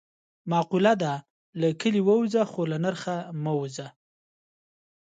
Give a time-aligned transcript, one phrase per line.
[0.51, 1.13] معقوله ده:
[1.59, 3.87] له کلي ووځه خو له نرخ نه مه وځه.